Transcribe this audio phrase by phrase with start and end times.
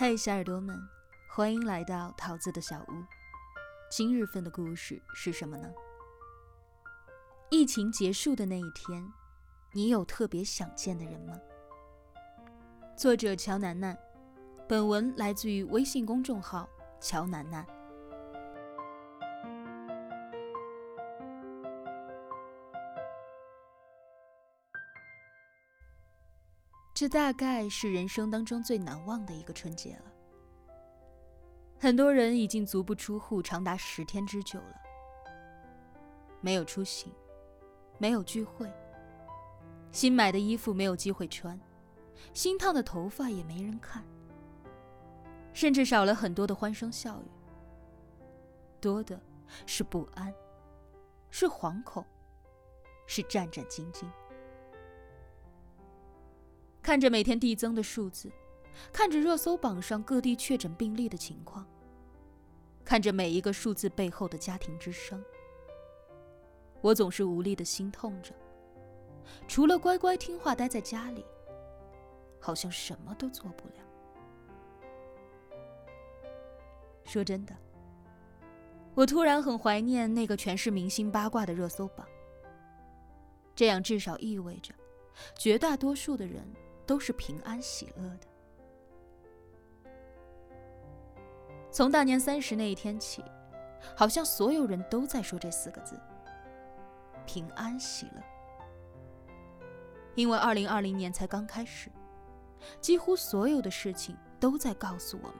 [0.00, 0.80] 嗨，小耳朵们，
[1.28, 3.04] 欢迎来到桃子的小屋。
[3.90, 5.70] 今日份的故事是什么呢？
[7.50, 9.06] 疫情结束的那一天，
[9.72, 11.38] 你有特别想见的人吗？
[12.96, 13.94] 作者乔楠楠，
[14.66, 16.66] 本文来自于微信公众号
[16.98, 17.66] 乔楠楠。
[27.00, 30.12] 这大概是人生当中最难忘的一个春节了。
[31.78, 34.74] 很多人已经足不出户长达十天之久了，
[36.42, 37.10] 没有出行，
[37.96, 38.70] 没有聚会，
[39.90, 41.58] 新买的衣服没有机会穿，
[42.34, 44.04] 新烫的头发也没人看，
[45.54, 47.30] 甚至少了很多的欢声笑语，
[48.78, 49.18] 多的
[49.64, 50.30] 是不安，
[51.30, 52.04] 是惶恐，
[53.06, 54.04] 是战战兢兢。
[56.82, 58.30] 看着每天递增的数字，
[58.92, 61.66] 看着热搜榜上各地确诊病例的情况，
[62.84, 65.22] 看着每一个数字背后的家庭之声，
[66.80, 68.34] 我总是无力的心痛着。
[69.46, 71.24] 除了乖乖听话待在家里，
[72.40, 73.74] 好像什么都做不了。
[77.04, 77.54] 说真的，
[78.94, 82.06] 我突然很怀念那个全是明星八卦的热搜榜。
[83.54, 84.72] 这样至少意味着，
[85.38, 86.42] 绝大多数的人。
[86.86, 88.26] 都是平安喜乐的。
[91.70, 93.24] 从大年三十那一天起，
[93.94, 95.98] 好像所有人都在说这四个字：
[97.24, 98.22] 平安喜乐。
[100.16, 101.88] 因为二零二零年才刚开始，
[102.80, 105.36] 几乎所有的事情都在告诉我们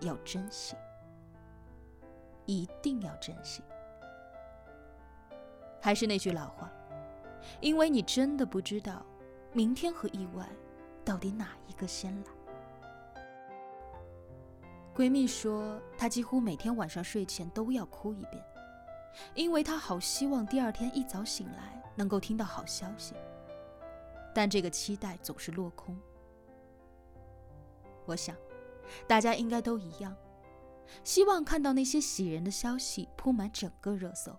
[0.00, 0.74] 要珍惜，
[2.46, 3.62] 一定要珍惜。
[5.82, 6.72] 还是那句老话，
[7.60, 9.04] 因为你真的不知道
[9.52, 10.48] 明天和意外。
[11.04, 12.30] 到底哪一个先来？
[14.94, 18.42] 闺蜜说，她几乎每天晚上睡前都要哭一遍，
[19.34, 23.14] 因为她好希望第二天一早醒来能够听到好消息，
[24.32, 25.98] 但这个期待总是落空。
[28.06, 28.36] 我想，
[29.06, 30.16] 大家应该都一样，
[31.02, 34.36] 希望看到那些喜人的消息铺满整个热搜，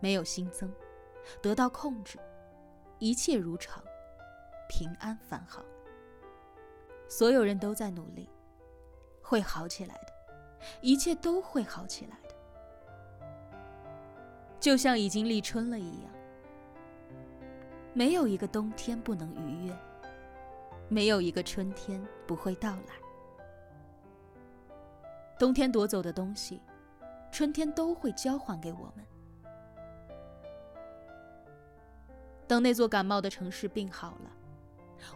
[0.00, 0.72] 没有新增，
[1.42, 2.18] 得到控制，
[3.00, 3.82] 一切如常。
[4.68, 5.64] 平安返好，
[7.08, 8.28] 所有人都在努力，
[9.22, 10.12] 会好起来的，
[10.80, 12.34] 一切都会好起来的，
[14.58, 16.10] 就像已经立春了一样。
[17.92, 19.76] 没有一个冬天不能逾越，
[20.88, 22.94] 没有一个春天不会到来。
[25.38, 26.60] 冬天夺走的东西，
[27.30, 29.04] 春天都会交还给我们。
[32.46, 34.30] 等那座感冒的城市病好了。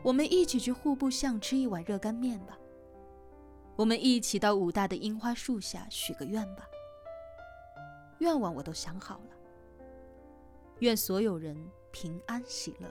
[0.02, 2.58] 我们一起去户部巷吃一碗热干面吧。
[3.76, 6.68] 我们一起到武大的樱花树下许个愿吧。
[8.18, 9.36] 愿望我都想好了。
[10.80, 11.56] 愿所有人
[11.92, 12.90] 平安喜乐。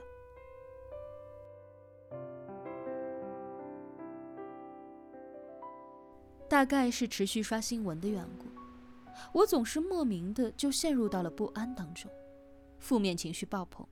[6.48, 8.46] 大概是持续刷新闻的缘故，
[9.32, 12.10] 我总是莫名的就陷入到了不安当中，
[12.78, 13.86] 负面情绪爆棚。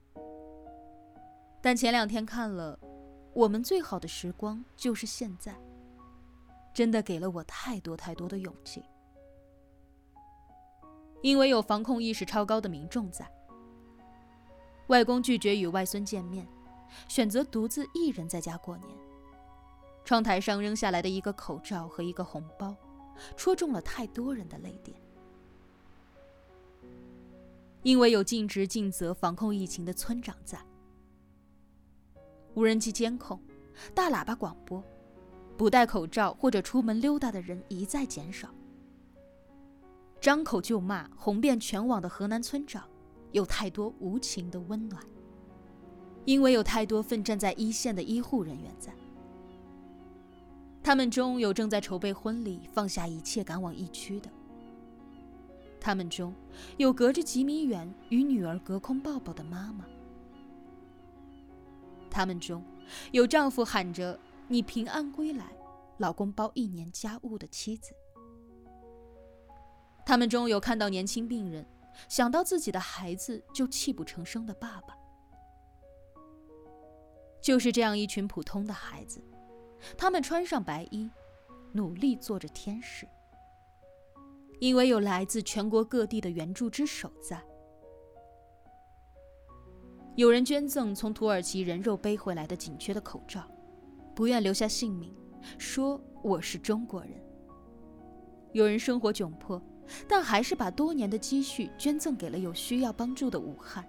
[1.61, 2.79] 但前两天看了。
[3.37, 5.55] 我们最好的时光就是现在，
[6.73, 8.83] 真的给了我太多太多的勇气。
[11.21, 13.31] 因为有防控意识超高的民众在，
[14.87, 16.47] 外公拒绝与外孙见面，
[17.07, 18.89] 选择独自一人在家过年。
[20.03, 22.75] 窗台上扔下来的一个口罩和一个红包，
[23.35, 24.99] 戳中了太多人的泪点。
[27.83, 30.59] 因为有尽职尽责防控疫情的村长在。
[32.57, 33.39] 无人机监控，
[33.93, 34.83] 大喇叭广播，
[35.55, 38.49] 不戴口罩或者出门溜达的人一再减少。
[40.19, 42.83] 张口就骂，红遍全网的河南村长，
[43.31, 44.99] 有太多无情的温暖。
[46.25, 48.91] 因为有太多奋战在一线的医护人员在，
[50.81, 54.31] 他们中有正在筹备婚礼、放下一切赶往疫区的，
[55.79, 56.33] 他们中
[56.77, 59.85] 有隔着几米远与女儿隔空抱抱的妈妈。
[62.17, 62.65] 他们中
[63.11, 64.19] 有丈夫喊着
[64.49, 65.55] “你平安归来”，
[65.99, 67.93] 老公包一年家务的妻子；
[70.03, 71.63] 他们中有看到年轻病人，
[72.09, 74.97] 想到自己的孩子就泣不成声的爸爸。
[77.39, 79.23] 就是这样一群普通的孩子，
[79.95, 81.11] 他们穿上白衣，
[81.71, 83.07] 努力做着天使，
[84.59, 87.39] 因为有来自全国各地的援助之手在。
[90.17, 93.47] 有人捐赠从土耳其人肉背回来的紧缺的口罩，
[94.15, 95.13] 不愿留下姓名，
[95.59, 97.11] 说我是中国人。
[98.51, 99.61] 有人生活窘迫，
[100.07, 103.87] 但还是把多年的积蓄捐赠给了有需要帮助的武汉。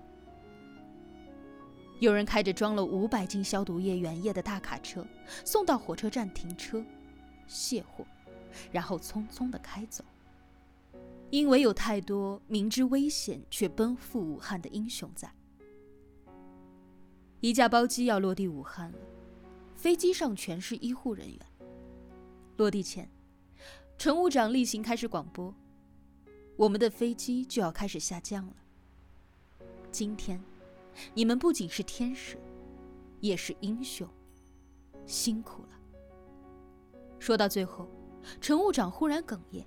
[1.99, 5.07] 有人开着装了五百斤消毒液原液的大卡车，
[5.47, 6.85] 送到火车站停车，
[7.47, 8.05] 卸货，
[8.71, 10.05] 然后匆匆的开走。
[11.31, 15.33] 因为有太多明知危险却奔赴武汉的英雄在。
[17.41, 18.99] 一架包机要落地武汉了，
[19.77, 21.39] 飞机上全是医护人员。
[22.57, 23.09] 落地前，
[23.97, 25.55] 乘务长例行开始广播
[26.59, 28.57] ：“我们的飞机就要开始下降了。
[29.93, 30.43] 今天，
[31.15, 32.37] 你们不仅是天使，
[33.21, 34.09] 也是英雄，
[35.07, 35.79] 辛苦了。”
[37.21, 37.89] 说到最后，
[38.41, 39.65] 乘务长忽然哽咽：“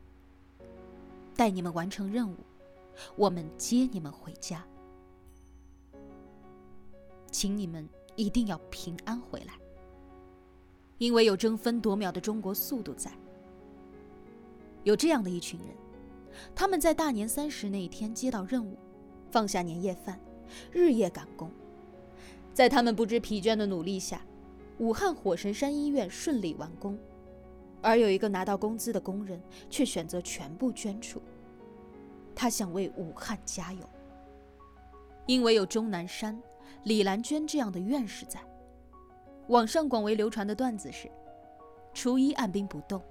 [1.38, 2.36] 带你们完成任务，
[3.16, 4.66] 我们接你们回家。”
[7.32, 9.54] 请你们一定要平安回来，
[10.98, 13.12] 因为有争分夺秒的中国速度在。
[14.84, 15.70] 有这样的一群人，
[16.54, 18.78] 他们在大年三十那一天接到任务，
[19.32, 20.20] 放下年夜饭，
[20.72, 21.50] 日夜赶工。
[22.54, 24.22] 在他们不知疲倦的努力下，
[24.80, 27.00] 武汉火神山医院顺利完工。
[27.82, 31.22] 而有一个拿到工资的工人，却选择全部捐出，
[32.36, 33.90] 他想为武汉加油，
[35.26, 36.40] 因为有钟南山。
[36.84, 38.40] 李兰娟这样的院士在。
[39.48, 41.12] 网上广为流传的段子是：
[41.94, 43.02] 初一按兵不动，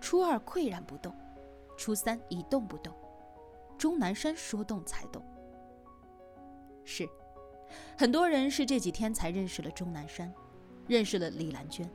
[0.00, 1.14] 初二岿然不动，
[1.76, 2.92] 初三一动不动，
[3.78, 5.22] 钟南山说动才动。
[6.84, 7.08] 是，
[7.96, 10.32] 很多人是这几天才认识了钟南山，
[10.86, 11.88] 认识了李兰娟。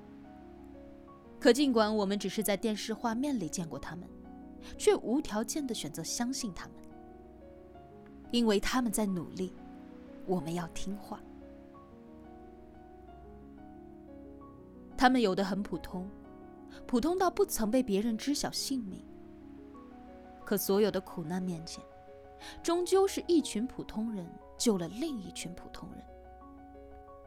[1.40, 4.08] 可尽管我们只是在电视画面里见过他们，
[4.78, 6.76] 却无条件的选择相信他们，
[8.32, 9.54] 因为他们在努力。
[10.30, 11.20] 我们要听话。
[14.96, 16.08] 他们有的很普通，
[16.86, 19.04] 普通到不曾被别人知晓姓名。
[20.46, 21.84] 可所有的苦难面前，
[22.62, 24.24] 终究是一群普通人
[24.56, 26.04] 救了另一群普通人。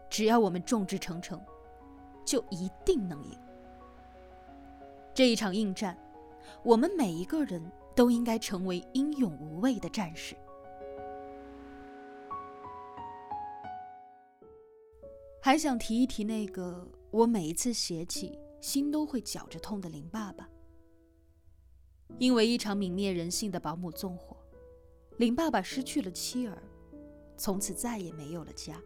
[0.09, 1.41] 只要我们众志成城，
[2.25, 3.37] 就一定能赢。
[5.13, 5.99] 这一场硬战，
[6.63, 7.61] 我们每一个人
[7.97, 10.37] 都应该成为英勇无畏的战士。
[15.45, 20.49] 还想提一提那个我每一次写起心都会绞着痛的林爸爸。
[22.17, 24.37] 因为一场泯灭人性的保姆纵火，
[25.17, 26.63] 林爸爸失去了妻儿，
[27.37, 28.81] 从此再也没有了家。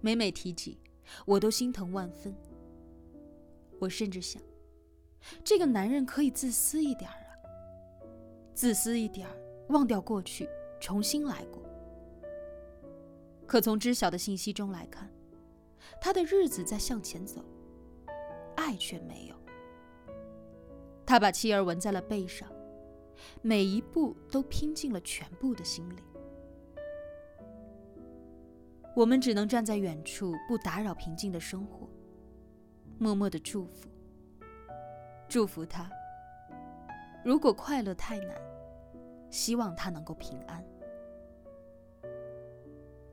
[0.00, 0.80] 每每提起，
[1.24, 2.34] 我都心疼万分。
[3.78, 4.42] 我甚至想，
[5.44, 7.30] 这个男人可以自私一点儿啊，
[8.52, 9.36] 自私一点儿，
[9.68, 10.48] 忘掉过去，
[10.80, 11.62] 重新来过。
[13.50, 15.10] 可从知晓的信息中来看，
[16.00, 17.44] 他的日子在向前走，
[18.54, 19.34] 爱却没有。
[21.04, 22.48] 他把妻儿纹在了背上，
[23.42, 26.00] 每一步都拼尽了全部的心力。
[28.94, 31.90] 我们只能站在远处，不打扰平静的生活，
[33.00, 33.88] 默默的祝福，
[35.28, 35.90] 祝福他。
[37.24, 38.40] 如果快乐太难，
[39.28, 40.64] 希望他能够平安。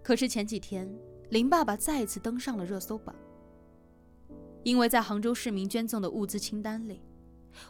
[0.08, 0.90] 可是前几天，
[1.32, 3.14] 林爸爸再一次登上了热搜榜，
[4.64, 7.02] 因为在杭州市民捐赠的物资清单里，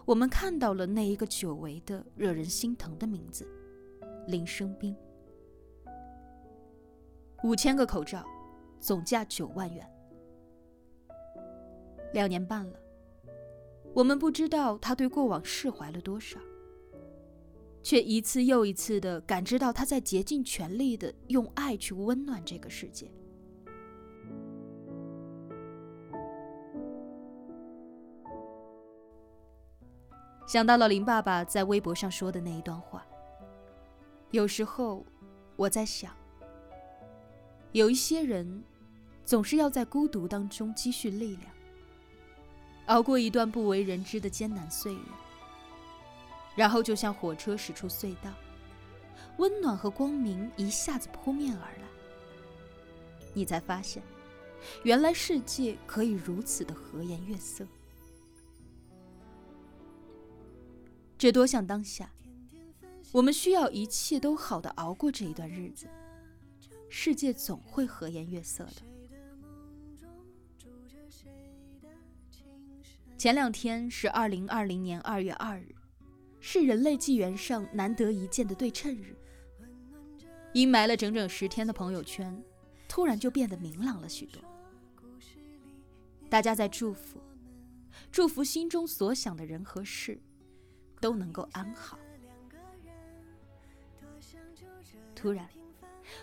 [0.06, 3.44] 我们看到了那一个久违的、惹人心疼的名字——
[4.30, 4.96] 林生斌。
[7.44, 8.24] 五千个口罩，
[8.80, 9.84] 总价九万元。
[12.14, 12.80] 两年半了，
[13.96, 16.40] 我们不知道他对过往释怀了多少。
[17.88, 23.10] 却一次又一次的感知到他在竭尽全力的用爱去温暖这个世界。
[30.46, 33.06] 想到了林爸爸在微博上说的那一段话。
[34.32, 35.06] 有时候，
[35.56, 36.14] 我在想，
[37.72, 38.62] 有一些人，
[39.24, 41.50] 总是要在孤独当中积蓄力量，
[42.88, 45.00] 熬过一段不为人知的艰难岁月。
[46.58, 48.34] 然后就像火车驶出隧道，
[49.38, 51.84] 温暖和光明一下子扑面而来。
[53.32, 54.02] 你才发现，
[54.84, 57.64] 原来世界可以如此的和颜悦色。
[61.16, 62.12] 这多像当下，
[63.12, 65.88] 我们需要一切都好的熬过这一段日子，
[66.90, 68.82] 世界总会和颜悦色的。
[73.16, 75.77] 前两天是二零二零年二月二日。
[76.50, 79.14] 是人类纪元上难得一见的对称日。
[80.54, 82.42] 阴霾了整整十天的朋友圈，
[82.88, 84.42] 突然就变得明朗了许多。
[86.30, 87.20] 大家在祝福，
[88.10, 90.18] 祝福心中所想的人和事
[91.02, 92.00] 都能够安好。
[95.14, 95.50] 突然，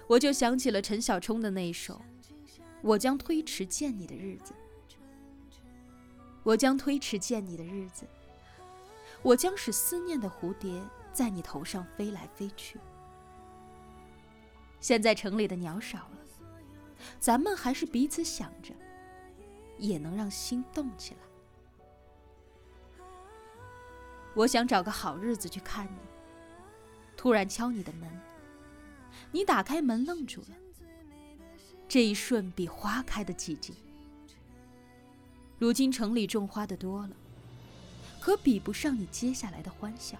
[0.06, 1.96] 我就想起了陈小春的那一首
[2.80, 4.54] 《我将推迟见你的日子》，
[6.42, 8.06] 我将推迟见你的日子，
[9.24, 10.80] 我将使思念的蝴蝶
[11.12, 12.78] 在你头上飞来飞去。
[14.78, 16.18] 现在城里的鸟少了，
[17.18, 18.72] 咱们还是彼此想着。
[19.76, 21.20] 也能让心动起来。
[24.32, 25.98] 我想找个好日子去看你，
[27.16, 28.08] 突然敲你的门，
[29.32, 30.48] 你打开门愣住了。
[31.88, 33.74] 这一瞬比花开的寂静。
[35.58, 37.16] 如今城里种花的多了，
[38.24, 40.16] 可比不上你接下来的欢笑。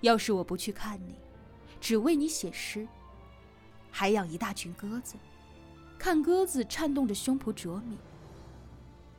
[0.00, 1.16] 要是我不去看你，
[1.80, 2.86] 只为你写诗，
[3.90, 5.16] 还养一大群鸽子。
[5.98, 7.98] 看鸽子颤动着胸脯啄米，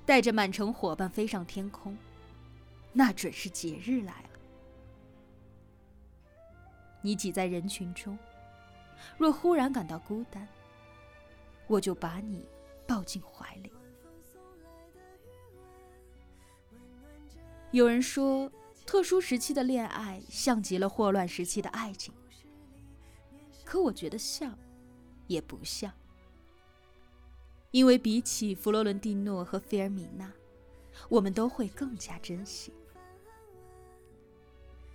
[0.06, 1.98] 带着满城伙伴飞上天空，
[2.94, 4.30] 那准是节日来了。
[7.02, 8.18] 你挤在人群中，
[9.18, 10.48] 若忽然感到孤单，
[11.68, 12.48] 我就把你
[12.88, 13.70] 抱进怀里。
[17.72, 18.52] 有人说，
[18.86, 22.12] 特殊时期的恋爱像极了霍乱时期的爱情，
[23.64, 24.58] 可我觉得像，
[25.28, 25.92] 也不像。
[27.70, 30.34] 因为比起弗洛伦蒂诺和菲尔米娜，
[31.10, 32.74] 我们都会更加珍惜，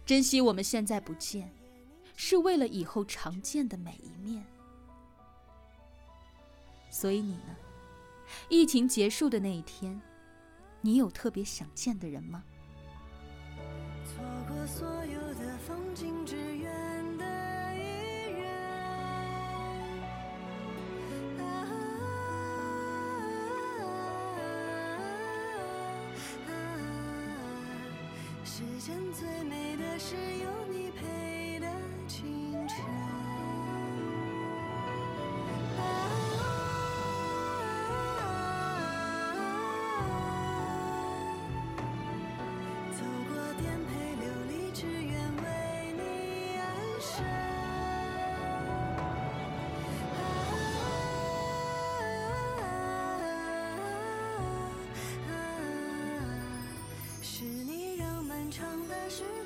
[0.05, 1.55] 珍惜我们现在不见，
[2.17, 4.45] 是为了以后常见的每一面。
[6.91, 7.57] 所以你呢？
[8.49, 10.01] 疫情结束的那一天，
[10.81, 12.43] 你有特别想见的人吗？
[14.67, 17.25] 所有的风景，只愿得
[17.77, 18.43] 一人。
[28.45, 31.67] 世间最美的是有你陪的
[32.09, 33.44] 清晨。
[59.11, 59.44] 是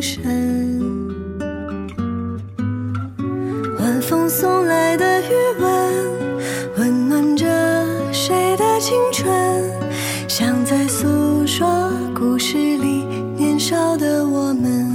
[0.00, 0.22] 情深？
[3.78, 5.24] 晚风送来的余
[5.60, 5.68] 温，
[6.76, 7.44] 温暖着
[8.12, 9.28] 谁的青春？
[10.28, 13.04] 像在诉说故事里
[13.36, 14.86] 年少的我们。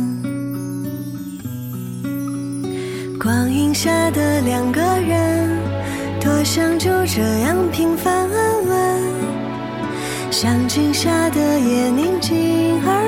[3.20, 5.52] 光影下的两个人。
[6.22, 9.02] 多想就这样平凡安稳，
[10.32, 13.03] 像静下的夜宁静而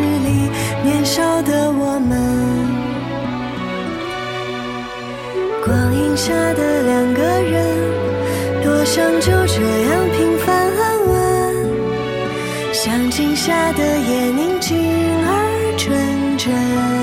[0.00, 0.50] 里
[0.82, 2.12] 年少的我们。
[5.64, 11.12] 光影下的两个人，多想就这样平凡安稳，
[12.72, 14.76] 像镜下的夜宁静
[15.26, 16.93] 而纯真。